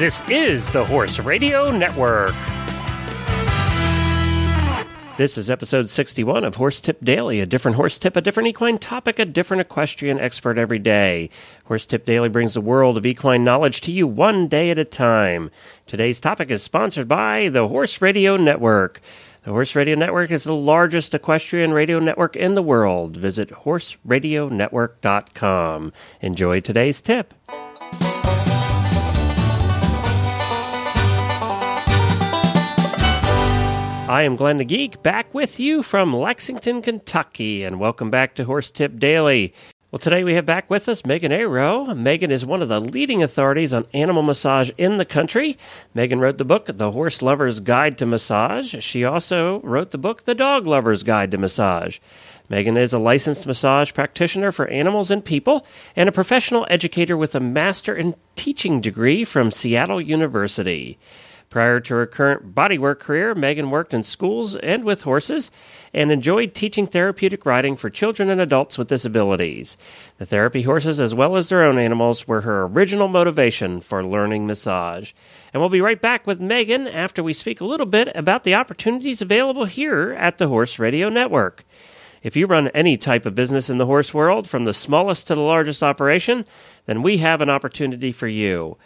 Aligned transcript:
This 0.00 0.24
is 0.30 0.70
the 0.70 0.82
Horse 0.82 1.18
Radio 1.18 1.70
Network. 1.70 2.34
This 5.18 5.36
is 5.36 5.50
episode 5.50 5.90
61 5.90 6.42
of 6.42 6.54
Horse 6.54 6.80
Tip 6.80 7.04
Daily, 7.04 7.40
a 7.40 7.44
different 7.44 7.76
horse 7.76 7.98
tip, 7.98 8.16
a 8.16 8.22
different 8.22 8.48
equine 8.48 8.78
topic, 8.78 9.18
a 9.18 9.26
different 9.26 9.60
equestrian 9.60 10.18
expert 10.18 10.56
every 10.56 10.78
day. 10.78 11.28
Horse 11.66 11.84
Tip 11.84 12.06
Daily 12.06 12.30
brings 12.30 12.54
the 12.54 12.62
world 12.62 12.96
of 12.96 13.04
equine 13.04 13.44
knowledge 13.44 13.82
to 13.82 13.92
you 13.92 14.06
one 14.06 14.48
day 14.48 14.70
at 14.70 14.78
a 14.78 14.86
time. 14.86 15.50
Today's 15.86 16.18
topic 16.18 16.50
is 16.50 16.62
sponsored 16.62 17.06
by 17.06 17.50
the 17.50 17.68
Horse 17.68 18.00
Radio 18.00 18.38
Network. 18.38 19.02
The 19.44 19.50
Horse 19.50 19.76
Radio 19.76 19.96
Network 19.96 20.30
is 20.30 20.44
the 20.44 20.54
largest 20.54 21.14
equestrian 21.14 21.74
radio 21.74 21.98
network 21.98 22.36
in 22.36 22.54
the 22.54 22.62
world. 22.62 23.18
Visit 23.18 23.50
horseradionetwork.com. 23.50 25.92
Enjoy 26.22 26.60
today's 26.60 27.02
tip. 27.02 27.34
I 34.10 34.24
am 34.24 34.34
Glenn 34.34 34.56
the 34.56 34.64
Geek, 34.64 35.04
back 35.04 35.32
with 35.32 35.60
you 35.60 35.84
from 35.84 36.12
Lexington, 36.12 36.82
Kentucky, 36.82 37.62
and 37.62 37.78
welcome 37.78 38.10
back 38.10 38.34
to 38.34 38.44
Horse 38.44 38.72
Tip 38.72 38.98
Daily. 38.98 39.54
Well, 39.92 40.00
today 40.00 40.24
we 40.24 40.34
have 40.34 40.44
back 40.44 40.68
with 40.68 40.88
us 40.88 41.06
Megan 41.06 41.30
Ayrault. 41.30 41.96
Megan 41.96 42.32
is 42.32 42.44
one 42.44 42.60
of 42.60 42.68
the 42.68 42.80
leading 42.80 43.22
authorities 43.22 43.72
on 43.72 43.86
animal 43.94 44.24
massage 44.24 44.72
in 44.76 44.96
the 44.96 45.04
country. 45.04 45.56
Megan 45.94 46.18
wrote 46.18 46.38
the 46.38 46.44
book, 46.44 46.68
The 46.74 46.90
Horse 46.90 47.22
Lover's 47.22 47.60
Guide 47.60 47.98
to 47.98 48.06
Massage. 48.06 48.74
She 48.80 49.04
also 49.04 49.60
wrote 49.60 49.92
the 49.92 49.96
book, 49.96 50.24
The 50.24 50.34
Dog 50.34 50.66
Lover's 50.66 51.04
Guide 51.04 51.30
to 51.30 51.38
Massage. 51.38 52.00
Megan 52.48 52.76
is 52.76 52.92
a 52.92 52.98
licensed 52.98 53.46
massage 53.46 53.94
practitioner 53.94 54.50
for 54.50 54.66
animals 54.66 55.12
and 55.12 55.24
people 55.24 55.64
and 55.94 56.08
a 56.08 56.12
professional 56.12 56.66
educator 56.68 57.16
with 57.16 57.36
a 57.36 57.40
master 57.40 57.94
in 57.94 58.16
teaching 58.34 58.80
degree 58.80 59.22
from 59.22 59.52
Seattle 59.52 60.00
University. 60.00 60.98
Prior 61.50 61.80
to 61.80 61.94
her 61.94 62.06
current 62.06 62.54
bodywork 62.54 63.00
career, 63.00 63.34
Megan 63.34 63.70
worked 63.70 63.92
in 63.92 64.04
schools 64.04 64.54
and 64.54 64.84
with 64.84 65.02
horses 65.02 65.50
and 65.92 66.12
enjoyed 66.12 66.54
teaching 66.54 66.86
therapeutic 66.86 67.44
riding 67.44 67.76
for 67.76 67.90
children 67.90 68.30
and 68.30 68.40
adults 68.40 68.78
with 68.78 68.86
disabilities. 68.86 69.76
The 70.18 70.26
therapy 70.26 70.62
horses, 70.62 71.00
as 71.00 71.12
well 71.12 71.36
as 71.36 71.48
their 71.48 71.64
own 71.64 71.76
animals, 71.76 72.28
were 72.28 72.42
her 72.42 72.66
original 72.66 73.08
motivation 73.08 73.80
for 73.80 74.06
learning 74.06 74.46
massage. 74.46 75.12
And 75.52 75.60
we'll 75.60 75.70
be 75.70 75.80
right 75.80 76.00
back 76.00 76.24
with 76.24 76.40
Megan 76.40 76.86
after 76.86 77.20
we 77.20 77.32
speak 77.32 77.60
a 77.60 77.66
little 77.66 77.84
bit 77.84 78.12
about 78.14 78.44
the 78.44 78.54
opportunities 78.54 79.20
available 79.20 79.64
here 79.64 80.12
at 80.12 80.38
the 80.38 80.46
Horse 80.46 80.78
Radio 80.78 81.08
Network. 81.08 81.64
If 82.22 82.36
you 82.36 82.46
run 82.46 82.68
any 82.68 82.96
type 82.96 83.26
of 83.26 83.34
business 83.34 83.68
in 83.68 83.78
the 83.78 83.86
horse 83.86 84.14
world, 84.14 84.48
from 84.48 84.66
the 84.66 84.74
smallest 84.74 85.26
to 85.26 85.34
the 85.34 85.40
largest 85.40 85.82
operation, 85.82 86.44
then 86.86 87.02
we 87.02 87.18
have 87.18 87.40
an 87.40 87.50
opportunity 87.50 88.12
for 88.12 88.28
you. 88.28 88.76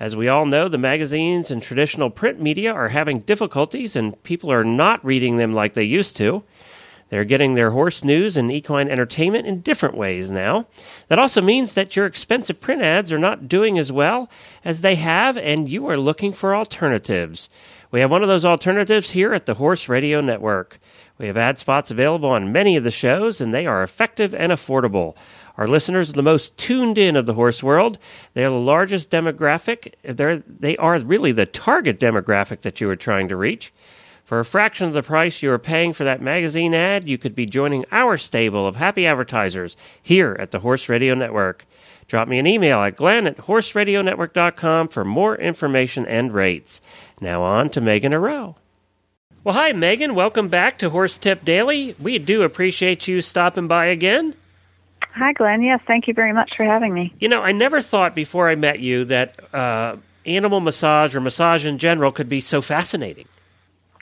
As 0.00 0.16
we 0.16 0.28
all 0.28 0.46
know, 0.46 0.68
the 0.68 0.78
magazines 0.78 1.50
and 1.50 1.62
traditional 1.62 2.10
print 2.10 2.40
media 2.40 2.72
are 2.72 2.88
having 2.88 3.20
difficulties 3.20 3.94
and 3.94 4.20
people 4.22 4.50
are 4.50 4.64
not 4.64 5.04
reading 5.04 5.36
them 5.36 5.54
like 5.54 5.74
they 5.74 5.84
used 5.84 6.16
to. 6.16 6.42
They're 7.12 7.24
getting 7.24 7.54
their 7.54 7.72
horse 7.72 8.02
news 8.02 8.38
and 8.38 8.50
equine 8.50 8.88
entertainment 8.88 9.46
in 9.46 9.60
different 9.60 9.98
ways 9.98 10.30
now. 10.30 10.66
That 11.08 11.18
also 11.18 11.42
means 11.42 11.74
that 11.74 11.94
your 11.94 12.06
expensive 12.06 12.58
print 12.58 12.80
ads 12.80 13.12
are 13.12 13.18
not 13.18 13.48
doing 13.48 13.78
as 13.78 13.92
well 13.92 14.30
as 14.64 14.80
they 14.80 14.94
have, 14.94 15.36
and 15.36 15.68
you 15.68 15.86
are 15.88 15.98
looking 15.98 16.32
for 16.32 16.56
alternatives. 16.56 17.50
We 17.90 18.00
have 18.00 18.10
one 18.10 18.22
of 18.22 18.28
those 18.28 18.46
alternatives 18.46 19.10
here 19.10 19.34
at 19.34 19.44
the 19.44 19.52
Horse 19.52 19.90
Radio 19.90 20.22
Network. 20.22 20.80
We 21.18 21.26
have 21.26 21.36
ad 21.36 21.58
spots 21.58 21.90
available 21.90 22.30
on 22.30 22.50
many 22.50 22.76
of 22.76 22.84
the 22.84 22.90
shows, 22.90 23.42
and 23.42 23.52
they 23.52 23.66
are 23.66 23.82
effective 23.82 24.34
and 24.34 24.50
affordable. 24.50 25.14
Our 25.58 25.68
listeners 25.68 26.10
are 26.10 26.14
the 26.14 26.22
most 26.22 26.56
tuned 26.56 26.98
in 26.98 27.16
of 27.16 27.26
the 27.26 27.34
horse 27.34 27.62
world. 27.62 27.98
They 28.34 28.44
are 28.44 28.50
the 28.50 28.56
largest 28.56 29.10
demographic. 29.10 29.94
They're, 30.02 30.38
they 30.38 30.76
are 30.76 30.98
really 30.98 31.32
the 31.32 31.46
target 31.46 31.98
demographic 31.98 32.62
that 32.62 32.80
you 32.80 32.88
are 32.88 32.96
trying 32.96 33.28
to 33.28 33.36
reach. 33.36 33.72
For 34.24 34.38
a 34.38 34.44
fraction 34.44 34.86
of 34.86 34.94
the 34.94 35.02
price 35.02 35.42
you 35.42 35.50
are 35.50 35.58
paying 35.58 35.92
for 35.92 36.04
that 36.04 36.22
magazine 36.22 36.74
ad, 36.74 37.08
you 37.08 37.18
could 37.18 37.34
be 37.34 37.44
joining 37.44 37.84
our 37.92 38.16
stable 38.16 38.66
of 38.66 38.76
happy 38.76 39.06
advertisers 39.06 39.76
here 40.00 40.36
at 40.38 40.52
the 40.52 40.60
Horse 40.60 40.88
Radio 40.88 41.14
Network. 41.14 41.66
Drop 42.08 42.28
me 42.28 42.38
an 42.38 42.46
email 42.46 42.80
at 42.80 42.96
glenn 42.96 43.26
at 43.26 43.36
horseradionetwork.com 43.36 44.88
for 44.88 45.04
more 45.04 45.36
information 45.36 46.06
and 46.06 46.32
rates. 46.32 46.80
Now 47.20 47.42
on 47.42 47.68
to 47.70 47.80
Megan 47.80 48.12
Ayrault. 48.12 48.54
Well, 49.44 49.54
hi, 49.54 49.72
Megan. 49.72 50.14
Welcome 50.14 50.48
back 50.48 50.78
to 50.78 50.90
Horse 50.90 51.18
Tip 51.18 51.44
Daily. 51.44 51.96
We 51.98 52.18
do 52.18 52.42
appreciate 52.42 53.08
you 53.08 53.20
stopping 53.20 53.66
by 53.66 53.86
again. 53.86 54.34
Hi, 55.14 55.32
Glenn. 55.32 55.62
Yes, 55.62 55.80
thank 55.86 56.08
you 56.08 56.14
very 56.14 56.32
much 56.32 56.52
for 56.56 56.64
having 56.64 56.94
me. 56.94 57.14
You 57.20 57.28
know, 57.28 57.42
I 57.42 57.52
never 57.52 57.82
thought 57.82 58.14
before 58.14 58.48
I 58.48 58.54
met 58.54 58.80
you 58.80 59.04
that 59.06 59.54
uh, 59.54 59.96
animal 60.24 60.60
massage 60.60 61.14
or 61.14 61.20
massage 61.20 61.66
in 61.66 61.78
general 61.78 62.12
could 62.12 62.28
be 62.28 62.40
so 62.40 62.60
fascinating. 62.60 63.26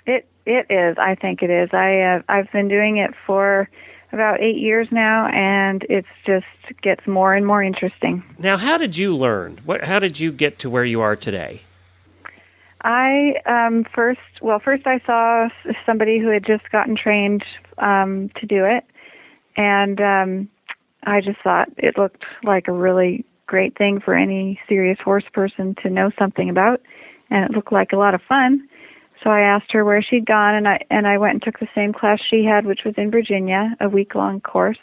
It 0.06 0.26
it 0.47 0.66
is. 0.71 0.97
I 0.98 1.15
think 1.16 1.43
it 1.43 1.50
is. 1.50 1.71
I 1.72 2.00
uh, 2.00 2.22
I've 2.28 2.50
been 2.53 2.69
doing 2.69 2.98
it 2.98 3.12
for 3.26 3.69
about 4.12 4.41
eight 4.41 4.59
years 4.59 4.88
now, 4.91 5.26
and 5.26 5.84
it's 5.88 6.09
just 6.25 6.47
gets 6.82 7.06
more 7.06 7.34
and 7.34 7.47
more 7.47 7.62
interesting. 7.62 8.22
Now, 8.38 8.56
how 8.56 8.77
did 8.78 8.97
you 8.97 9.15
learn? 9.15 9.60
What? 9.65 9.84
How 9.84 9.98
did 9.98 10.19
you 10.19 10.32
get 10.32 10.59
to 10.60 10.71
where 10.71 10.84
you 10.84 11.00
are 11.00 11.16
today? 11.16 11.62
I 12.82 13.34
um, 13.47 13.84
first, 13.94 14.21
well, 14.41 14.59
first 14.59 14.87
I 14.87 15.00
saw 15.04 15.48
somebody 15.84 16.19
who 16.19 16.28
had 16.28 16.47
just 16.47 16.71
gotten 16.71 16.97
trained 16.97 17.44
um, 17.78 18.31
to 18.37 18.47
do 18.47 18.65
it, 18.65 18.84
and 19.56 20.00
um, 20.00 20.48
I 21.05 21.21
just 21.21 21.38
thought 21.43 21.69
it 21.77 21.99
looked 21.99 22.25
like 22.44 22.69
a 22.69 22.72
really 22.72 23.25
great 23.47 23.77
thing 23.77 24.00
for 24.00 24.15
any 24.15 24.61
serious 24.69 24.99
horse 25.03 25.25
person 25.33 25.75
to 25.83 25.91
know 25.91 26.11
something 26.19 26.50
about, 26.50 26.81
and 27.31 27.44
it 27.44 27.56
looked 27.56 27.72
like 27.72 27.93
a 27.93 27.97
lot 27.97 28.15
of 28.15 28.21
fun. 28.28 28.69
So 29.22 29.31
I 29.31 29.41
asked 29.41 29.72
her 29.72 29.84
where 29.84 30.03
she'd 30.03 30.27
gone, 30.27 30.55
and 30.55 30.69
I 30.69 30.81
and 30.91 31.06
I 31.06 31.19
went 31.19 31.34
and 31.34 31.43
took 31.43 31.59
the 31.59 31.69
same 31.75 31.93
class 31.93 32.21
she 32.31 32.44
had, 32.44 32.65
which 32.65 32.81
was 32.84 32.94
in 32.97 33.10
Virginia, 33.10 33.77
a 33.81 33.89
week 33.89 34.15
long 34.15 34.41
course. 34.41 34.78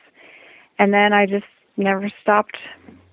And 0.79 0.93
then 0.93 1.13
I 1.13 1.25
just 1.25 1.45
never 1.75 2.11
stopped 2.21 2.57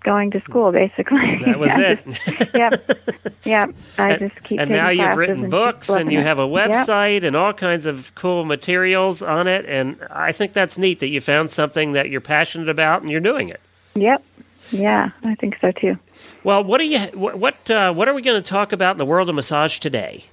going 0.05 0.31
to 0.31 0.41
school. 0.43 0.71
Basically, 0.71 1.41
that 1.45 1.59
was 1.59 1.73
it. 1.75 2.05
Just, 2.07 2.55
yep, 2.55 2.99
yep. 3.45 3.75
I 3.99 4.11
and, 4.13 4.31
just 4.31 4.45
keep. 4.45 4.61
And 4.61 4.71
now 4.71 4.91
you've 4.91 5.17
written 5.17 5.43
and 5.45 5.51
books, 5.51 5.89
and 5.89 6.13
you 6.13 6.21
have 6.21 6.39
a 6.39 6.47
website, 6.47 7.15
yep. 7.15 7.25
and 7.25 7.37
all 7.37 7.53
kinds 7.53 7.87
of 7.87 8.15
cool 8.15 8.45
materials 8.45 9.23
on 9.23 9.49
it. 9.49 9.65
And 9.67 9.99
I 10.11 10.31
think 10.31 10.53
that's 10.53 10.79
neat 10.79 11.01
that 11.01 11.09
you 11.09 11.21
found 11.21 11.51
something 11.51 11.93
that 11.93 12.11
you're 12.11 12.21
passionate 12.21 12.69
about, 12.69 13.03
and 13.03 13.11
you're 13.11 13.21
doing 13.21 13.49
it. 13.49 13.61
Yep. 13.95 14.23
Yeah, 14.71 15.11
I 15.25 15.35
think 15.35 15.57
so 15.61 15.73
too. 15.73 15.99
Well, 16.43 16.63
what 16.63 16.81
are 16.81 16.85
you? 16.85 17.01
What 17.15 17.71
uh, 17.71 17.93
what 17.93 18.09
are 18.09 18.15
we 18.15 18.23
going 18.23 18.43
to 18.43 18.49
talk 18.49 18.73
about 18.73 18.93
in 18.93 18.99
the 18.99 19.05
world 19.05 19.29
of 19.29 19.35
massage 19.35 19.79
today? 19.79 20.25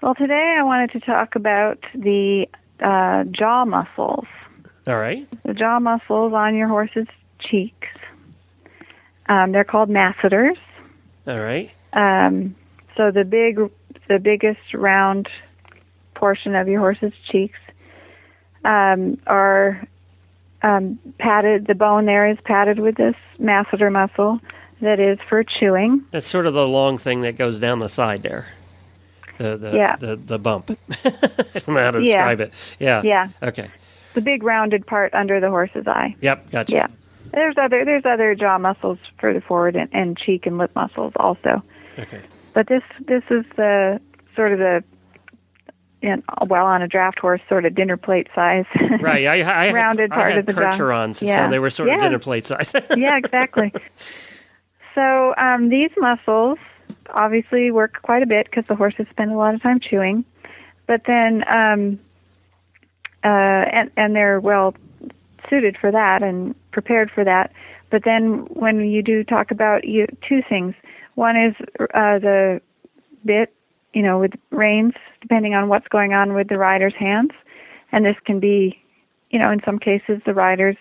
Well, 0.00 0.14
today 0.14 0.56
I 0.58 0.62
wanted 0.62 0.92
to 0.92 1.00
talk 1.00 1.34
about 1.34 1.84
the 1.94 2.46
uh, 2.80 3.24
jaw 3.24 3.64
muscles. 3.64 4.26
All 4.86 4.98
right. 4.98 5.28
The 5.44 5.54
jaw 5.54 5.80
muscles 5.80 6.32
on 6.32 6.54
your 6.54 6.68
horse's 6.68 7.08
cheeks. 7.40 7.88
Um, 9.28 9.52
they're 9.52 9.64
called 9.64 9.88
masseters. 9.88 10.56
All 11.26 11.40
right. 11.40 11.70
Um, 11.92 12.54
so 12.96 13.10
the 13.10 13.24
big, 13.24 13.58
the 14.08 14.18
biggest 14.18 14.74
round 14.74 15.28
portion 16.14 16.54
of 16.54 16.68
your 16.68 16.80
horse's 16.80 17.12
cheeks 17.30 17.58
um, 18.64 19.18
are 19.26 19.86
um, 20.62 20.98
padded. 21.18 21.66
The 21.66 21.74
bone 21.74 22.06
there 22.06 22.28
is 22.28 22.38
padded 22.44 22.78
with 22.78 22.96
this 22.96 23.14
masseter 23.40 23.92
muscle 23.92 24.40
that 24.80 25.00
is 25.00 25.18
for 25.28 25.44
chewing. 25.44 26.04
That's 26.10 26.26
sort 26.26 26.46
of 26.46 26.54
the 26.54 26.66
long 26.66 26.98
thing 26.98 27.22
that 27.22 27.36
goes 27.36 27.58
down 27.58 27.78
the 27.78 27.88
side 27.88 28.22
there. 28.22 28.46
The 29.38 29.56
the 29.56 29.72
yeah. 29.72 29.96
the, 29.96 30.16
the 30.16 30.38
bump. 30.38 30.70
I 31.04 31.10
don't 31.54 31.68
know 31.68 31.84
how 31.84 31.90
to 31.92 32.00
describe 32.00 32.40
yeah. 32.40 32.46
it. 32.46 32.52
Yeah. 32.80 33.02
Yeah. 33.02 33.28
Okay. 33.42 33.70
The 34.14 34.20
big 34.20 34.42
rounded 34.42 34.86
part 34.86 35.14
under 35.14 35.38
the 35.38 35.48
horse's 35.48 35.86
eye. 35.86 36.16
Yep. 36.20 36.50
Gotcha. 36.50 36.72
Yeah. 36.72 36.86
There's 37.32 37.56
other 37.56 37.84
there's 37.84 38.04
other 38.04 38.34
jaw 38.34 38.58
muscles 38.58 38.98
further 39.20 39.40
forward 39.40 39.76
and, 39.76 39.88
and 39.92 40.16
cheek 40.16 40.46
and 40.46 40.58
lip 40.58 40.70
muscles 40.74 41.12
also. 41.16 41.62
Okay. 41.98 42.22
But 42.54 42.68
this 42.68 42.82
this 43.06 43.22
is 43.30 43.44
the 43.56 44.00
sort 44.34 44.52
of 44.52 44.58
the 44.58 44.84
know, 46.02 46.22
well 46.46 46.66
on 46.66 46.82
a 46.82 46.88
draft 46.88 47.18
horse 47.18 47.40
sort 47.48 47.64
of 47.64 47.74
dinner 47.74 47.96
plate 47.96 48.28
size. 48.34 48.64
Right. 49.00 49.26
I, 49.26 49.68
I 49.68 49.72
rounded 49.72 50.10
had, 50.10 50.16
part 50.16 50.26
I 50.26 50.30
had 50.30 50.38
of 50.40 50.46
the. 50.46 50.52
Percherons, 50.54 51.22
Yeah. 51.22 51.46
so 51.46 51.50
they 51.50 51.58
were 51.58 51.70
sort 51.70 51.88
of 51.90 52.00
dinner 52.00 52.18
plate 52.18 52.46
size. 52.46 52.74
yeah, 52.96 53.16
exactly. 53.16 53.72
So 54.94 55.34
um, 55.36 55.68
these 55.68 55.90
muscles 55.96 56.58
obviously 57.10 57.70
work 57.70 58.02
quite 58.02 58.22
a 58.22 58.26
bit 58.26 58.46
because 58.46 58.64
the 58.66 58.74
horses 58.74 59.06
spend 59.10 59.30
a 59.30 59.36
lot 59.36 59.54
of 59.54 59.62
time 59.62 59.78
chewing, 59.80 60.24
but 60.86 61.02
then 61.06 61.44
um, 61.48 62.00
uh, 63.24 63.28
and 63.28 63.90
and 63.96 64.16
they're 64.16 64.40
well 64.40 64.74
suited 65.48 65.76
for 65.80 65.90
that 65.90 66.22
and 66.22 66.54
prepared 66.72 67.10
for 67.10 67.24
that. 67.24 67.52
But 67.90 68.04
then 68.04 68.46
when 68.50 68.80
you 68.80 69.02
do 69.02 69.24
talk 69.24 69.50
about 69.50 69.84
you 69.84 70.06
two 70.28 70.42
things, 70.48 70.74
one 71.14 71.36
is 71.36 71.54
uh, 71.94 72.18
the 72.18 72.60
bit, 73.24 73.54
you 73.92 74.02
know, 74.02 74.18
with 74.18 74.32
reins, 74.50 74.94
depending 75.20 75.54
on 75.54 75.68
what's 75.68 75.88
going 75.88 76.12
on 76.12 76.34
with 76.34 76.48
the 76.48 76.58
rider's 76.58 76.94
hands, 76.94 77.30
and 77.90 78.04
this 78.04 78.16
can 78.24 78.40
be, 78.40 78.78
you 79.30 79.38
know, 79.38 79.50
in 79.50 79.60
some 79.64 79.78
cases 79.78 80.20
the 80.26 80.34
riders 80.34 80.76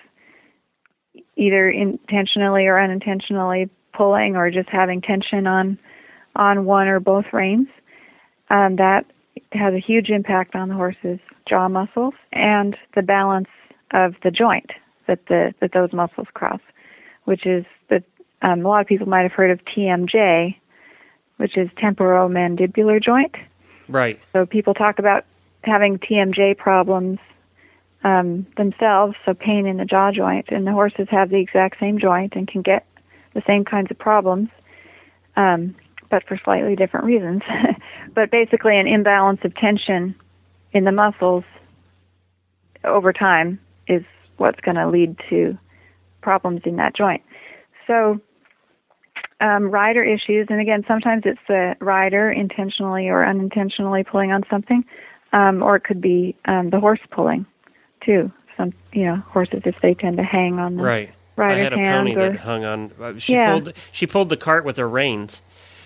either 1.36 1.69
intentionally 1.69 2.65
or 2.65 2.80
unintentionally 2.80 3.69
pulling 3.94 4.36
or 4.36 4.51
just 4.51 4.69
having 4.69 5.01
tension 5.01 5.48
on 5.48 5.80
on 6.36 6.65
one 6.65 6.88
or 6.88 7.00
both 7.00 7.25
reins, 7.33 7.68
um, 8.51 8.75
that 8.75 9.06
has 9.53 9.74
a 9.74 9.80
huge 9.80 10.10
impact 10.10 10.56
on 10.56 10.69
the 10.69 10.75
horse's 10.75 11.19
jaw 11.48 11.68
muscles 11.68 12.13
and 12.31 12.75
the 12.95 13.01
balance 13.01 13.48
of 13.92 14.16
the 14.24 14.31
joint 14.31 14.72
that 15.07 15.25
the 15.28 15.54
that 15.60 15.72
those 15.74 15.94
muscles 15.94 16.28
cross, 16.34 16.62
which 17.25 17.45
is 17.45 17.66
the 17.89 18.04
um, 18.42 18.66
a 18.66 18.68
lot 18.68 18.81
of 18.81 18.88
people 18.88 19.07
might 19.07 19.24
have 19.24 19.31
heard 19.31 19.51
of 19.51 19.60
TMJ, 19.66 20.56
which 21.38 21.57
is 21.57 21.69
temporomandibular 21.81 23.01
joint. 23.01 23.36
Right. 23.88 24.19
So 24.34 24.45
people 24.45 24.74
talk 24.74 25.00
about 25.00 25.25
having 25.63 25.98
TMJ 25.98 26.57
problems 26.57 27.19
um, 28.04 28.45
themselves, 28.57 29.16
so 29.25 29.34
pain 29.34 29.66
in 29.66 29.78
the 29.78 29.86
jaw 29.86 30.12
joint, 30.12 30.50
and 30.50 30.68
the 30.68 30.72
horses 30.72 31.07
have 31.10 31.30
the 31.30 31.39
exact 31.39 31.80
same 31.80 32.00
joint 32.00 32.34
and 32.36 32.48
can 32.48 32.62
get 32.62 32.86
the 33.34 33.42
same 33.48 33.66
kinds 33.66 33.89
of 33.92 33.98
problems, 33.98 34.50
um, 35.36 35.75
but 36.10 36.24
for 36.28 36.39
slightly 36.44 36.75
different 36.75 37.06
reasons. 37.06 37.42
but 38.13 38.30
basically, 38.30 38.78
an 38.78 38.88
imbalance 38.88 39.39
of 39.44 39.56
tension 39.56 40.16
in 40.74 40.84
the 40.84 40.92
muscles 40.92 41.44
over 42.84 43.12
time 43.12 43.60
is 43.88 44.04
what's 44.38 44.60
going 44.62 44.75
to 44.75 44.88
lead 44.89 45.18
to 45.30 45.57
problems 46.22 46.62
in 46.66 46.75
that 46.78 46.95
joint. 46.95 47.22
So, 47.88 48.19
um, 49.39 49.69
rider 49.69 50.04
issues, 50.04 50.48
and 50.50 50.60
again, 50.60 50.84
sometimes 50.88 51.24
it's 51.25 51.39
the 51.48 51.75
rider 51.80 52.31
intentionally 52.31 53.07
or 53.07 53.25
unintentionally 53.25 54.04
pulling 54.04 54.31
on 54.31 54.44
something, 54.50 54.84
um, 55.34 55.62
or 55.62 55.75
it 55.75 55.84
could 55.84 56.01
be 56.01 56.36
um, 56.45 56.69
the 56.69 56.80
horse 56.80 57.00
pulling 57.12 57.45
too. 58.04 58.31
Some, 58.57 58.74
you 58.92 59.06
know, 59.06 59.18
horses 59.28 59.62
if 59.66 59.75
they 59.84 59.94
tend 59.94 60.18
to 60.18 60.24
hang 60.24 60.57
on 60.57 60.75
the 60.78 60.84
right. 60.84 61.13
rider's 61.36 61.57
I 61.57 61.63
had 61.63 61.74
a 61.74 61.78
pony 61.78 62.16
or, 62.16 62.31
that 62.31 62.39
hung 62.39 62.66
on. 62.66 62.92
uh, 63.00 63.13
She 63.19 63.34
Yeah. 63.34 63.51
pulled. 63.51 63.74
She 63.92 64.07
pulled 64.07 64.30
the 64.30 64.38
cart 64.38 64.66
with 64.66 64.78
her 64.78 64.89
reins. 64.89 65.42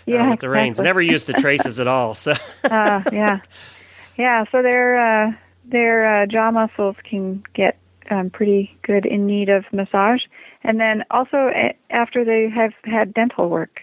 uh, 0.07 0.11
Yeah, 0.11 0.29
with 0.29 0.39
the 0.39 0.49
reins. 0.49 0.79
Never 0.79 1.01
used 1.01 1.27
the 1.27 1.33
traces 1.45 1.79
at 1.81 1.87
all. 1.87 2.15
So 2.15 2.31
uh, 2.31 3.01
yeah, 3.11 3.41
yeah. 4.17 4.45
So 4.51 4.61
their 4.61 5.27
uh, 5.27 5.31
their 5.65 6.23
uh, 6.23 6.25
jaw 6.27 6.51
muscles 6.51 6.95
can 7.03 7.43
get 7.53 7.77
um, 8.11 8.29
pretty 8.29 8.77
good 8.83 9.05
in 9.05 9.25
need 9.25 9.49
of 9.49 9.63
massage, 9.71 10.21
and 10.63 10.79
then 10.79 11.03
also 11.09 11.49
a- 11.55 11.75
after 11.89 12.23
they 12.23 12.49
have 12.49 12.73
had 12.83 13.13
dental 13.13 13.49
work, 13.49 13.81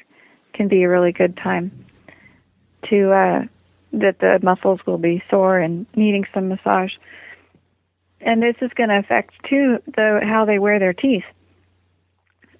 can 0.52 0.68
be 0.68 0.82
a 0.82 0.88
really 0.88 1.12
good 1.12 1.36
time 1.36 1.86
to 2.88 3.10
uh, 3.10 3.44
that 3.92 4.18
the 4.20 4.38
muscles 4.42 4.80
will 4.86 4.98
be 4.98 5.22
sore 5.30 5.58
and 5.58 5.86
needing 5.96 6.24
some 6.34 6.48
massage. 6.48 6.92
And 8.20 8.42
this 8.42 8.56
is 8.60 8.70
going 8.74 8.90
to 8.90 8.98
affect 8.98 9.32
too 9.48 9.78
the 9.86 10.20
how 10.22 10.44
they 10.44 10.58
wear 10.58 10.78
their 10.78 10.92
teeth, 10.92 11.24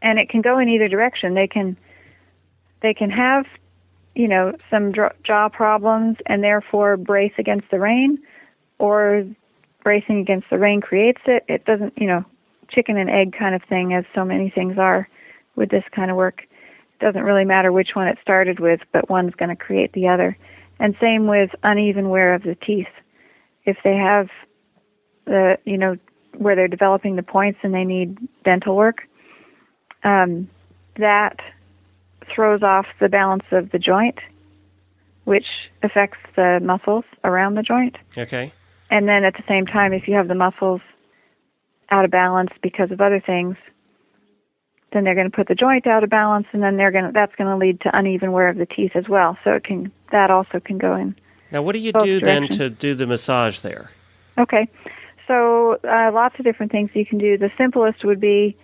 and 0.01 0.19
it 0.19 0.29
can 0.29 0.41
go 0.41 0.59
in 0.59 0.69
either 0.69 0.89
direction. 0.89 1.35
They 1.35 1.49
can 1.49 1.77
they 2.81 2.95
can 2.95 3.11
have 3.11 3.45
you 4.15 4.29
know 4.29 4.55
some 4.71 4.95
jaw 5.23 5.49
problems 5.49 6.17
and 6.27 6.43
therefore 6.43 6.97
brace 6.97 7.35
against 7.39 7.71
the 7.71 7.79
rein 7.79 8.19
or 8.79 9.25
bracing 9.89 10.19
against 10.19 10.51
the 10.51 10.59
rein 10.59 10.83
creates 10.83 11.23
it 11.25 11.43
it 11.49 11.65
doesn't 11.65 11.95
you 11.97 12.07
know 12.07 12.23
chicken 12.69 12.99
and 12.99 13.09
egg 13.09 13.35
kind 13.39 13.55
of 13.55 13.63
thing 13.71 13.95
as 13.95 14.05
so 14.15 14.23
many 14.23 14.51
things 14.51 14.77
are 14.77 15.09
with 15.57 15.71
this 15.71 15.85
kind 15.93 16.11
of 16.11 16.17
work 16.19 16.43
it 16.43 17.03
doesn't 17.03 17.23
really 17.23 17.47
matter 17.47 17.73
which 17.73 17.95
one 17.95 18.07
it 18.07 18.19
started 18.21 18.61
with 18.61 18.81
but 18.93 19.09
one's 19.09 19.35
going 19.37 19.49
to 19.49 19.57
create 19.57 19.91
the 19.95 20.07
other 20.07 20.37
and 20.79 20.95
same 21.01 21.27
with 21.27 21.49
uneven 21.63 22.11
wear 22.11 22.35
of 22.35 22.43
the 22.43 22.55
teeth 22.55 22.93
if 23.65 23.79
they 23.83 23.97
have 23.97 24.29
the 25.25 25.57
you 25.65 25.79
know 25.79 25.97
where 26.37 26.55
they're 26.55 26.69
developing 26.69 27.17
the 27.17 27.23
points 27.23 27.59
and 27.63 27.73
they 27.73 27.85
need 27.85 28.19
dental 28.45 28.77
work 28.77 29.09
um, 30.05 30.51
that 30.99 31.41
throws 32.31 32.63
off 32.63 32.85
the 33.01 33.09
balance 33.09 33.45
of 33.51 33.71
the 33.71 33.79
joint, 33.79 34.19
which 35.25 35.47
affects 35.83 36.19
the 36.37 36.61
muscles 36.63 37.05
around 37.25 37.55
the 37.55 37.63
joint. 37.63 37.97
okay. 38.19 38.53
And 38.91 39.09
then 39.09 39.25
at 39.25 39.35
the 39.35 39.45
same 39.49 39.67
time, 39.67 39.93
if 39.93 40.09
you 40.09 40.15
have 40.15 40.29
the 40.29 40.35
muscles 40.35 40.81
out 41.91 42.05
of 42.05 42.11
balance 42.11 42.51
because 42.63 42.91
of 42.91 43.01
other 43.01 43.21
things, 43.25 43.57
then 44.93 45.05
they're 45.05 45.15
going 45.15 45.31
to 45.31 45.37
put 45.37 45.49
the 45.49 45.55
joint 45.55 45.87
out 45.87 46.03
of 46.03 46.11
balance, 46.11 46.47
and 46.53 46.63
then 46.63 46.77
they're 46.77 46.91
going 46.91 47.05
to, 47.05 47.13
that's 47.13 47.35
going 47.37 47.51
to 47.51 47.57
lead 47.57 47.81
to 47.83 47.91
uneven 47.97 48.33
wear 48.33 48.49
of 48.49 48.57
the 48.57 48.67
teeth 48.67 48.93
as 48.95 49.09
well. 49.09 49.37
So 49.45 49.53
it 49.53 49.65
can 49.65 49.93
that 50.13 50.31
also 50.31 50.61
can 50.61 50.79
go 50.79 50.95
in. 50.95 51.15
Now, 51.51 51.63
what 51.63 51.75
do 51.75 51.79
you 51.79 51.93
do 51.93 52.21
then 52.21 52.49
to 52.49 52.71
do 52.71 52.95
the 52.95 53.07
massage 53.07 53.59
there? 53.61 53.91
Okay, 54.39 54.69
so 55.27 55.79
uh, 55.85 56.11
lots 56.13 56.37
of 56.39 56.45
different 56.45 56.73
things 56.73 56.91
you 56.95 57.05
can 57.05 57.19
do. 57.19 57.37
The 57.37 57.51
simplest 57.59 58.05
would 58.05 58.21
be 58.21 58.57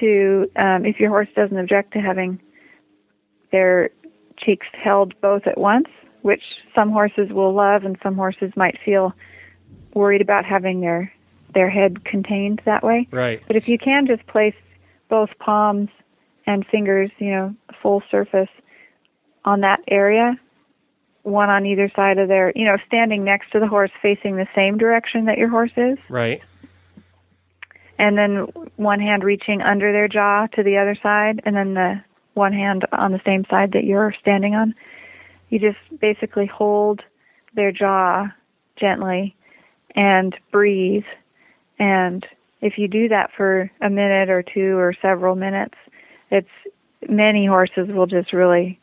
to, 0.00 0.50
um, 0.56 0.84
if 0.84 0.98
your 0.98 1.10
horse 1.10 1.28
doesn't 1.36 1.58
object 1.58 1.92
to 1.92 2.00
having 2.00 2.40
their 3.52 3.90
cheeks 4.36 4.66
held 4.72 5.18
both 5.20 5.46
at 5.46 5.58
once, 5.58 5.86
which 6.22 6.42
some 6.74 6.90
horses 6.90 7.30
will 7.30 7.54
love, 7.54 7.84
and 7.84 7.96
some 8.02 8.16
horses 8.16 8.52
might 8.56 8.78
feel 8.84 9.12
worried 9.98 10.22
about 10.22 10.44
having 10.44 10.80
their 10.80 11.12
their 11.54 11.68
head 11.70 12.04
contained 12.04 12.60
that 12.64 12.82
way. 12.82 13.08
Right. 13.10 13.42
But 13.46 13.56
if 13.56 13.68
you 13.68 13.78
can 13.78 14.06
just 14.06 14.26
place 14.26 14.54
both 15.08 15.30
palms 15.38 15.88
and 16.46 16.66
fingers, 16.66 17.10
you 17.18 17.30
know, 17.30 17.54
full 17.82 18.02
surface 18.10 18.50
on 19.44 19.60
that 19.62 19.80
area, 19.88 20.38
one 21.22 21.48
on 21.48 21.64
either 21.66 21.90
side 21.96 22.18
of 22.18 22.28
their, 22.28 22.52
you 22.54 22.64
know, 22.64 22.76
standing 22.86 23.24
next 23.24 23.50
to 23.52 23.60
the 23.60 23.66
horse 23.66 23.90
facing 24.02 24.36
the 24.36 24.46
same 24.54 24.76
direction 24.76 25.24
that 25.24 25.38
your 25.38 25.48
horse 25.48 25.72
is, 25.76 25.98
Right. 26.10 26.42
and 27.98 28.16
then 28.18 28.46
one 28.76 29.00
hand 29.00 29.24
reaching 29.24 29.62
under 29.62 29.90
their 29.90 30.08
jaw 30.08 30.46
to 30.52 30.62
the 30.62 30.76
other 30.76 30.96
side, 31.02 31.40
and 31.44 31.56
then 31.56 31.74
the 31.74 32.00
one 32.34 32.52
hand 32.52 32.86
on 32.92 33.12
the 33.12 33.20
same 33.24 33.44
side 33.50 33.72
that 33.72 33.84
you're 33.84 34.14
standing 34.20 34.54
on. 34.54 34.74
You 35.48 35.58
just 35.58 35.78
basically 35.98 36.46
hold 36.46 37.02
their 37.54 37.72
jaw 37.72 38.28
gently 38.76 39.34
and 39.94 40.34
breathe. 40.52 41.04
And 41.78 42.26
if 42.60 42.78
you 42.78 42.88
do 42.88 43.08
that 43.08 43.30
for 43.36 43.70
a 43.80 43.88
minute 43.90 44.30
or 44.30 44.42
two 44.42 44.76
or 44.76 44.92
several 45.00 45.34
minutes, 45.36 45.74
it's 46.30 46.48
many 47.08 47.46
horses 47.46 47.88
will 47.88 48.06
just 48.06 48.32
really 48.32 48.78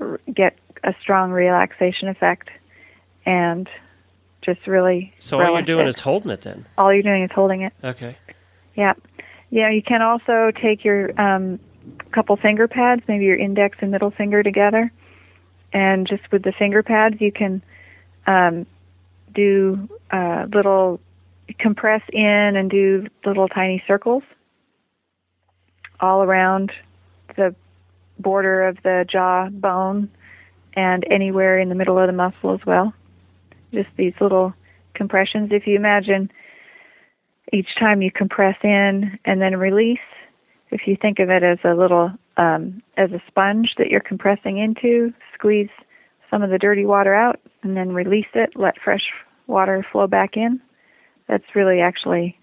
r- 0.00 0.20
get 0.32 0.56
a 0.84 0.94
strong 1.00 1.30
relaxation 1.30 2.08
effect 2.08 2.50
and 3.24 3.68
just 4.42 4.66
really 4.66 5.14
So 5.20 5.40
all 5.40 5.52
you're 5.52 5.62
doing 5.62 5.86
it. 5.86 5.90
is 5.90 6.00
holding 6.00 6.30
it 6.30 6.42
then. 6.42 6.66
all 6.76 6.92
you're 6.92 7.02
doing 7.02 7.22
is 7.22 7.30
holding 7.34 7.62
it. 7.62 7.72
Okay. 7.82 8.16
Yeah. 8.74 8.94
Yeah, 9.50 9.70
you 9.70 9.82
can 9.82 10.02
also 10.02 10.50
take 10.62 10.84
your 10.84 11.18
um, 11.20 11.58
couple 12.12 12.36
finger 12.36 12.66
pads, 12.68 13.02
maybe 13.06 13.24
your 13.26 13.36
index 13.36 13.78
and 13.80 13.90
middle 13.90 14.10
finger 14.10 14.42
together, 14.42 14.90
and 15.72 16.06
just 16.06 16.22
with 16.32 16.42
the 16.42 16.52
finger 16.58 16.82
pads, 16.82 17.16
you 17.20 17.30
can 17.32 17.62
um, 18.26 18.66
do 19.34 19.88
uh, 20.10 20.46
little 20.52 21.00
compress 21.58 22.02
in 22.12 22.56
and 22.56 22.70
do 22.70 23.06
little 23.24 23.48
tiny 23.48 23.82
circles 23.86 24.22
all 26.00 26.22
around 26.22 26.72
the 27.36 27.54
border 28.18 28.62
of 28.62 28.76
the 28.82 29.04
jaw 29.10 29.48
bone 29.48 30.10
and 30.74 31.04
anywhere 31.10 31.58
in 31.58 31.68
the 31.68 31.74
middle 31.74 31.98
of 31.98 32.06
the 32.06 32.12
muscle 32.12 32.54
as 32.54 32.64
well. 32.66 32.92
Just 33.72 33.88
these 33.96 34.14
little 34.20 34.54
compressions. 34.94 35.50
If 35.52 35.66
you 35.66 35.76
imagine 35.76 36.30
each 37.52 37.68
time 37.78 38.02
you 38.02 38.10
compress 38.10 38.56
in 38.62 39.18
and 39.24 39.40
then 39.40 39.56
release, 39.56 39.98
if 40.70 40.86
you 40.86 40.96
think 40.96 41.18
of 41.18 41.30
it 41.30 41.42
as 41.42 41.58
a 41.64 41.74
little 41.74 42.12
um, 42.38 42.82
as 42.96 43.10
a 43.12 43.22
sponge 43.26 43.74
that 43.76 43.88
you're 43.88 44.00
compressing 44.00 44.56
into, 44.56 45.12
squeeze 45.34 45.68
some 46.32 46.42
of 46.42 46.50
the 46.50 46.58
dirty 46.58 46.86
water 46.86 47.14
out 47.14 47.38
and 47.62 47.76
then 47.76 47.92
release 47.92 48.26
it, 48.34 48.56
let 48.56 48.80
fresh 48.82 49.12
water 49.46 49.86
flow 49.92 50.06
back 50.06 50.36
in. 50.36 50.60
That's 51.28 51.44
really 51.54 51.80
actually 51.80 52.36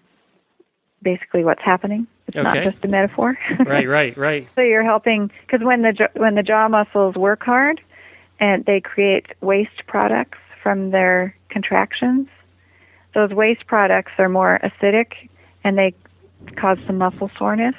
basically 1.02 1.44
what's 1.44 1.62
happening. 1.62 2.06
It's 2.28 2.36
not 2.36 2.54
just 2.54 2.84
a 2.84 2.88
metaphor. 2.88 3.36
Right. 3.66 3.88
Right. 3.88 4.16
Right. 4.16 4.48
So 4.54 4.62
you're 4.62 4.84
helping 4.84 5.30
because 5.46 5.64
when 5.66 5.82
the 5.82 6.08
when 6.14 6.36
the 6.36 6.42
jaw 6.42 6.68
muscles 6.68 7.16
work 7.16 7.42
hard, 7.42 7.80
and 8.38 8.64
they 8.64 8.80
create 8.80 9.26
waste 9.40 9.86
products 9.86 10.38
from 10.62 10.90
their 10.90 11.36
contractions, 11.48 12.28
those 13.14 13.30
waste 13.30 13.66
products 13.66 14.12
are 14.18 14.28
more 14.28 14.60
acidic, 14.62 15.28
and 15.64 15.76
they 15.76 15.94
cause 16.56 16.78
some 16.86 16.98
muscle 16.98 17.30
soreness. 17.36 17.74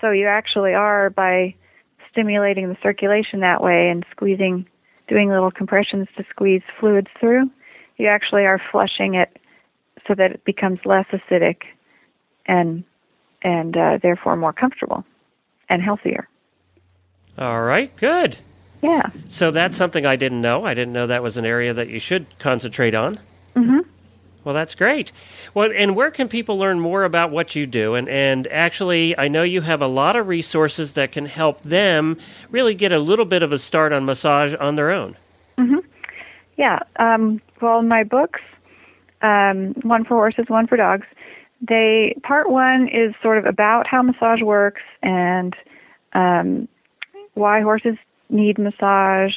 So 0.00 0.10
you 0.10 0.26
actually 0.26 0.74
are 0.74 1.10
by 1.10 1.54
stimulating 2.10 2.68
the 2.68 2.76
circulation 2.82 3.40
that 3.40 3.62
way 3.62 3.88
and 3.88 4.04
squeezing, 4.10 4.66
doing 5.12 5.28
little 5.28 5.50
compressions 5.50 6.08
to 6.16 6.24
squeeze 6.30 6.62
fluids 6.80 7.08
through. 7.20 7.50
You 7.98 8.06
actually 8.08 8.44
are 8.46 8.60
flushing 8.70 9.14
it 9.14 9.38
so 10.08 10.14
that 10.14 10.32
it 10.32 10.44
becomes 10.44 10.80
less 10.84 11.04
acidic, 11.12 11.58
and 12.46 12.84
and 13.42 13.76
uh, 13.76 13.98
therefore 14.02 14.36
more 14.36 14.52
comfortable 14.52 15.04
and 15.68 15.82
healthier. 15.82 16.28
All 17.36 17.62
right. 17.62 17.94
Good. 17.96 18.38
Yeah. 18.82 19.10
So 19.28 19.50
that's 19.50 19.76
something 19.76 20.06
I 20.06 20.16
didn't 20.16 20.40
know. 20.40 20.64
I 20.64 20.74
didn't 20.74 20.92
know 20.92 21.06
that 21.06 21.22
was 21.22 21.36
an 21.36 21.44
area 21.44 21.74
that 21.74 21.88
you 21.88 21.98
should 21.98 22.26
concentrate 22.38 22.94
on. 22.94 23.18
Well, 24.44 24.54
that's 24.54 24.74
great. 24.74 25.12
Well, 25.54 25.70
and 25.74 25.94
where 25.94 26.10
can 26.10 26.28
people 26.28 26.58
learn 26.58 26.80
more 26.80 27.04
about 27.04 27.30
what 27.30 27.54
you 27.54 27.66
do? 27.66 27.94
And 27.94 28.08
and 28.08 28.48
actually, 28.48 29.16
I 29.18 29.28
know 29.28 29.42
you 29.42 29.60
have 29.60 29.80
a 29.80 29.86
lot 29.86 30.16
of 30.16 30.26
resources 30.26 30.94
that 30.94 31.12
can 31.12 31.26
help 31.26 31.60
them 31.62 32.18
really 32.50 32.74
get 32.74 32.92
a 32.92 32.98
little 32.98 33.24
bit 33.24 33.42
of 33.42 33.52
a 33.52 33.58
start 33.58 33.92
on 33.92 34.04
massage 34.04 34.54
on 34.54 34.74
their 34.76 34.90
own. 34.90 35.16
Mm-hmm. 35.58 35.78
Yeah. 36.56 36.80
Um, 36.96 37.40
well, 37.60 37.82
my 37.82 38.02
books, 38.02 38.40
um, 39.22 39.74
one 39.82 40.04
for 40.04 40.16
horses, 40.16 40.46
one 40.48 40.66
for 40.66 40.76
dogs. 40.76 41.06
They 41.60 42.16
part 42.24 42.50
one 42.50 42.88
is 42.88 43.14
sort 43.22 43.38
of 43.38 43.46
about 43.46 43.86
how 43.86 44.02
massage 44.02 44.42
works 44.42 44.82
and 45.02 45.54
um, 46.14 46.68
why 47.34 47.60
horses 47.60 47.96
need 48.28 48.58
massage, 48.58 49.34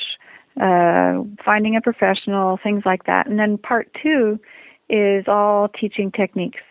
uh, 0.59 1.21
finding 1.43 1.75
a 1.75 1.81
professional, 1.81 2.57
things 2.63 2.83
like 2.85 3.05
that. 3.05 3.27
And 3.27 3.37
then 3.37 3.57
part 3.59 3.95
two 4.01 4.39
is 4.89 5.25
all 5.27 5.67
teaching 5.69 6.11
techniques 6.11 6.61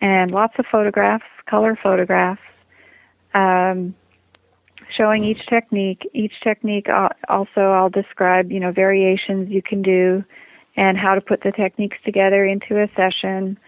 and 0.00 0.30
lots 0.30 0.54
of 0.58 0.66
photographs, 0.70 1.24
color 1.48 1.78
photographs, 1.80 2.40
um, 3.34 3.94
showing 4.96 5.24
each 5.24 5.46
technique. 5.46 6.08
Each 6.12 6.32
technique 6.42 6.88
also 7.28 7.60
I'll 7.60 7.90
describe, 7.90 8.50
you 8.50 8.60
know, 8.60 8.72
variations 8.72 9.50
you 9.50 9.62
can 9.62 9.82
do 9.82 10.24
and 10.76 10.96
how 10.96 11.14
to 11.14 11.20
put 11.20 11.42
the 11.42 11.52
techniques 11.52 11.98
together 12.04 12.44
into 12.44 12.80
a 12.80 12.88
session. 12.96 13.58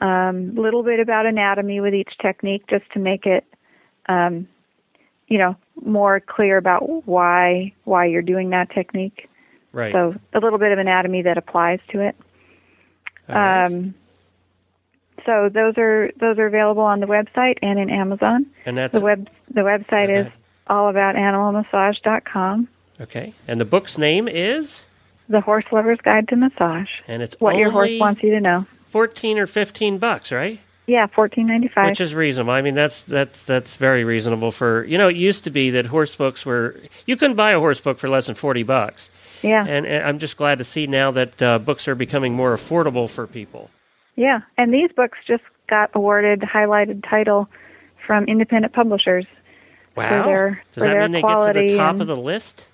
A 0.00 0.06
um, 0.06 0.54
little 0.54 0.82
bit 0.82 1.00
about 1.00 1.26
anatomy 1.26 1.80
with 1.80 1.94
each 1.94 2.12
technique 2.20 2.66
just 2.68 2.84
to 2.92 2.98
make 2.98 3.26
it, 3.26 3.44
um, 4.08 4.48
you 5.28 5.38
know, 5.38 5.56
more 5.84 6.20
clear 6.20 6.56
about 6.56 7.06
why 7.06 7.72
why 7.84 8.06
you're 8.06 8.22
doing 8.22 8.50
that 8.50 8.70
technique. 8.70 9.28
Right. 9.72 9.92
So 9.92 10.14
a 10.32 10.40
little 10.40 10.58
bit 10.58 10.72
of 10.72 10.78
anatomy 10.78 11.22
that 11.22 11.38
applies 11.38 11.80
to 11.90 12.00
it. 12.00 12.16
Right. 13.28 13.66
Um, 13.66 13.94
so 15.24 15.48
those 15.48 15.78
are 15.78 16.10
those 16.20 16.38
are 16.38 16.46
available 16.46 16.82
on 16.82 17.00
the 17.00 17.06
website 17.06 17.58
and 17.62 17.78
in 17.78 17.88
Amazon. 17.90 18.46
And 18.66 18.76
that's 18.76 18.92
the 18.92 19.04
web 19.04 19.28
the 19.50 19.62
website 19.62 20.10
is 20.10 20.26
allaboutanimalmassage.com. 20.68 22.68
Okay. 23.00 23.32
And 23.48 23.60
the 23.60 23.64
book's 23.64 23.98
name 23.98 24.28
is 24.28 24.84
The 25.28 25.40
Horse 25.40 25.64
Lover's 25.72 25.98
Guide 26.02 26.28
to 26.28 26.36
Massage. 26.36 26.90
And 27.08 27.22
it's 27.22 27.40
what 27.40 27.56
your 27.56 27.70
horse 27.70 27.98
wants 27.98 28.22
you 28.22 28.30
to 28.30 28.40
know. 28.40 28.66
14 28.88 29.38
or 29.38 29.46
15 29.46 29.98
bucks, 29.98 30.30
right? 30.30 30.60
Yeah, 30.86 31.06
fourteen 31.06 31.46
ninety 31.46 31.68
five. 31.68 31.88
Which 31.88 32.02
is 32.02 32.14
reasonable. 32.14 32.52
I 32.52 32.60
mean, 32.60 32.74
that's 32.74 33.04
that's 33.04 33.44
that's 33.44 33.76
very 33.76 34.04
reasonable 34.04 34.50
for 34.50 34.84
you 34.84 34.98
know. 34.98 35.08
It 35.08 35.16
used 35.16 35.44
to 35.44 35.50
be 35.50 35.70
that 35.70 35.86
horse 35.86 36.14
books 36.14 36.44
were 36.44 36.78
you 37.06 37.16
couldn't 37.16 37.36
buy 37.36 37.52
a 37.52 37.58
horse 37.58 37.80
book 37.80 37.98
for 37.98 38.10
less 38.10 38.26
than 38.26 38.34
forty 38.34 38.64
bucks. 38.64 39.08
Yeah. 39.44 39.64
And, 39.66 39.86
and 39.86 40.04
I'm 40.04 40.18
just 40.18 40.36
glad 40.36 40.58
to 40.58 40.64
see 40.64 40.86
now 40.86 41.10
that 41.12 41.42
uh, 41.42 41.58
books 41.58 41.86
are 41.86 41.94
becoming 41.94 42.34
more 42.34 42.54
affordable 42.54 43.08
for 43.08 43.26
people. 43.26 43.70
Yeah, 44.16 44.40
and 44.56 44.72
these 44.72 44.90
books 44.92 45.18
just 45.26 45.42
got 45.68 45.90
awarded 45.94 46.40
highlighted 46.40 47.08
title 47.08 47.48
from 48.06 48.24
independent 48.24 48.72
publishers. 48.72 49.26
Wow. 49.96 50.08
For 50.08 50.28
their, 50.28 50.50
Does 50.72 50.74
for 50.74 50.80
that 50.80 50.86
their 50.92 51.02
mean 51.02 51.12
they 51.12 51.22
get 51.22 51.52
to 51.52 51.52
the 51.52 51.76
top 51.76 51.92
and, 51.92 52.02
of 52.02 52.06
the 52.06 52.16
list? 52.16 52.66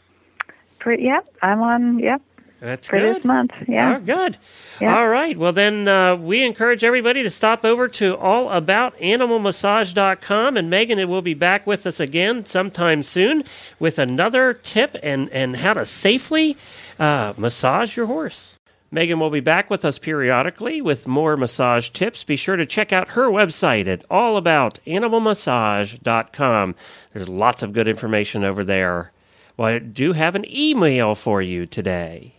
Pretty, 0.79 1.05
yep, 1.05 1.27
I'm 1.43 1.61
on. 1.61 1.99
Yep. 1.99 2.23
That's 2.61 2.89
for 2.89 2.99
good. 2.99 3.17
this 3.17 3.25
month. 3.25 3.53
Yeah. 3.67 3.97
Oh, 3.97 4.01
good. 4.01 4.37
Yeah. 4.81 4.97
All 4.97 5.09
right. 5.09 5.37
Well, 5.37 5.53
then 5.53 5.89
uh, 5.89 6.15
we 6.17 6.45
encourage 6.45 6.85
everybody 6.85 7.23
to 7.23 7.31
stop 7.31 7.65
over 7.65 7.89
to 7.89 8.17
allaboutanimalmassage.com. 8.17 10.57
And 10.57 10.71
Megan 10.71 10.99
it 10.99 11.09
will 11.09 11.23
be 11.23 11.35
back 11.35 11.67
with 11.67 11.87
us 11.87 12.01
again 12.01 12.45
sometime 12.45 13.03
soon 13.03 13.45
with 13.79 13.99
another 13.99 14.53
tip 14.53 14.97
and, 15.03 15.31
and 15.31 15.57
how 15.57 15.73
to 15.73 15.87
safely 15.87 16.57
uh, 16.99 17.33
massage 17.37 17.97
your 17.97 18.07
horse. 18.07 18.55
Megan 18.93 19.21
will 19.21 19.31
be 19.31 19.39
back 19.41 19.71
with 19.71 19.85
us 19.85 19.99
periodically 19.99 20.81
with 20.83 21.07
more 21.07 21.37
massage 21.37 21.91
tips. 21.91 22.25
Be 22.25 22.35
sure 22.37 22.57
to 22.57 22.67
check 22.67 22.93
out 22.93 23.11
her 23.11 23.29
website 23.29 23.87
at 23.87 24.09
allaboutanimalmassage.com. 24.09 26.75
There's 27.13 27.29
lots 27.29 27.63
of 27.63 27.73
good 27.73 27.87
information 27.87 28.43
over 28.45 28.65
there. 28.65 29.13
Well, 29.57 29.69
I 29.69 29.79
do 29.79 30.13
have 30.13 30.35
an 30.35 30.45
email 30.49 31.15
for 31.15 31.41
you 31.41 31.67
today. 31.67 32.35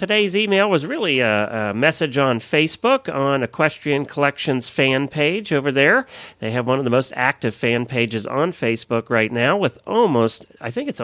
Today's 0.00 0.34
email 0.34 0.70
was 0.70 0.86
really 0.86 1.20
a, 1.20 1.68
a, 1.68 1.74
message 1.74 2.16
on 2.16 2.40
Facebook 2.40 3.14
on 3.14 3.42
Equestrian 3.42 4.06
Collections 4.06 4.70
fan 4.70 5.08
page 5.08 5.52
over 5.52 5.70
there. 5.70 6.06
They 6.38 6.52
have 6.52 6.66
one 6.66 6.78
of 6.78 6.84
the 6.84 6.90
most 6.90 7.12
active 7.14 7.54
fan 7.54 7.84
pages 7.84 8.24
on 8.24 8.52
Facebook 8.52 9.10
right 9.10 9.30
now 9.30 9.58
with 9.58 9.76
almost, 9.86 10.46
I 10.58 10.70
think 10.70 10.88
it's 10.88 11.02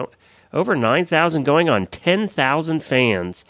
over 0.51 0.75
9,000 0.75 1.43
going 1.43 1.69
on 1.69 1.85
10,000 1.85 2.81
fans. 2.81 3.45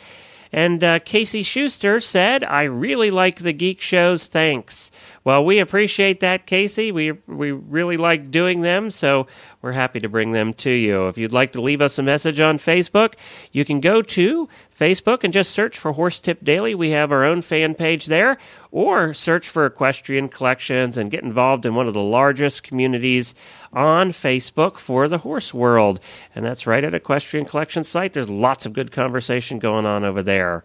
And 0.58 0.84
uh, 0.84 0.98
Casey 0.98 1.44
Schuster 1.44 2.00
said, 2.00 2.44
I 2.44 2.64
really 2.64 3.12
like 3.12 3.38
the 3.38 3.54
Geek 3.54 3.80
Shows. 3.80 4.26
Thanks. 4.26 4.90
Well, 5.24 5.46
we 5.46 5.60
appreciate 5.60 6.22
that, 6.22 6.48
Casey. 6.48 6.92
We, 6.92 7.12
we 7.28 7.52
really 7.52 7.96
like 7.96 8.32
doing 8.32 8.62
them, 8.62 8.90
so 8.90 9.28
we're 9.62 9.74
happy 9.74 10.00
to 10.00 10.10
bring 10.10 10.32
them 10.32 10.56
to 10.56 10.72
you. 10.72 11.10
If 11.10 11.18
you'd 11.20 11.32
like 11.32 11.52
to 11.52 11.62
leave 11.62 11.80
us 11.80 12.00
a 12.00 12.02
message 12.02 12.40
on 12.40 12.58
Facebook, 12.58 13.14
you 13.52 13.66
can 13.66 13.82
go 13.82 14.02
to 14.02 14.50
Facebook 14.76 15.24
and 15.24 15.32
just 15.32 15.52
search 15.52 15.78
for 15.78 15.92
Horse 15.92 16.18
Tip 16.18 16.44
Daily. 16.44 16.74
We 16.74 16.90
have 16.90 17.12
our 17.12 17.24
own 17.24 17.44
fan 17.44 17.76
page 17.76 18.08
there, 18.08 18.40
or 18.78 19.12
search 19.12 19.50
for 19.50 19.66
Equestrian 19.66 20.30
Collections 20.30 21.00
and 21.00 21.10
get 21.10 21.24
involved 21.24 21.66
in 21.66 21.74
one 21.74 21.88
of 21.88 21.96
the 21.96 22.00
largest 22.00 22.62
communities 22.62 23.34
on 23.74 24.12
Facebook 24.12 24.78
for 24.78 25.08
the 25.08 25.18
horse 25.18 25.52
world. 25.52 26.00
And 26.36 26.46
that's 26.46 26.68
right 26.68 26.84
at 26.84 26.94
Equestrian 26.94 27.48
Collections 27.48 27.90
site. 27.90 28.14
There's 28.14 28.30
lots 28.30 28.68
of 28.68 28.74
good 28.74 28.92
conversation 28.92 29.58
going 29.58 29.88
on 29.88 30.06
over 30.06 30.22
there. 30.22 30.64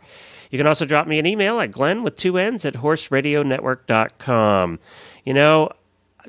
You 0.51 0.59
can 0.59 0.67
also 0.67 0.85
drop 0.85 1.07
me 1.07 1.19
an 1.19 1.25
email 1.25 1.59
at 1.59 1.71
glenn 1.71 2.03
with 2.03 2.17
two 2.17 2.37
N's 2.37 2.67
at 2.67 2.75
horseradionetwork.com. 2.75 4.79
You 5.25 5.33
know, 5.33 5.71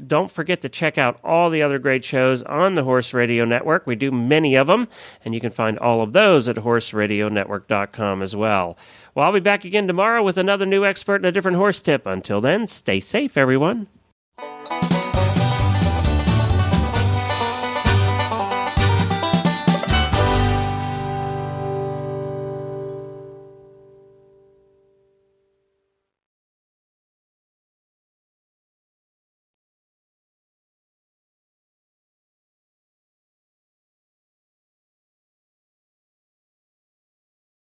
don't 0.07 0.31
forget 0.31 0.61
to 0.61 0.69
check 0.69 0.97
out 0.97 1.19
all 1.23 1.49
the 1.49 1.61
other 1.61 1.79
great 1.79 2.03
shows 2.03 2.41
on 2.43 2.75
the 2.75 2.83
Horse 2.83 3.13
Radio 3.13 3.45
Network. 3.45 3.85
We 3.85 3.95
do 3.95 4.11
many 4.11 4.55
of 4.55 4.67
them, 4.67 4.87
and 5.23 5.33
you 5.33 5.41
can 5.41 5.51
find 5.51 5.77
all 5.79 6.01
of 6.01 6.13
those 6.13 6.47
at 6.47 6.55
horseradionetwork.com 6.57 8.21
as 8.21 8.35
well. 8.35 8.77
Well, 9.15 9.25
I'll 9.25 9.33
be 9.33 9.39
back 9.39 9.65
again 9.65 9.87
tomorrow 9.87 10.23
with 10.23 10.37
another 10.37 10.65
new 10.65 10.85
expert 10.85 11.17
and 11.17 11.25
a 11.25 11.31
different 11.31 11.57
horse 11.57 11.81
tip. 11.81 12.05
Until 12.05 12.41
then, 12.41 12.67
stay 12.67 12.99
safe, 12.99 13.37
everyone. 13.37 13.87